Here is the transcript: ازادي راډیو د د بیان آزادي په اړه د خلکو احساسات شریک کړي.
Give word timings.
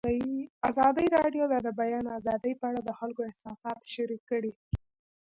ازادي 0.69 1.05
راډیو 1.17 1.43
د 1.51 1.55
د 1.65 1.69
بیان 1.81 2.05
آزادي 2.17 2.53
په 2.59 2.65
اړه 2.69 2.81
د 2.83 2.89
خلکو 2.99 3.21
احساسات 3.29 3.79
شریک 3.93 4.21
کړي. 4.31 4.51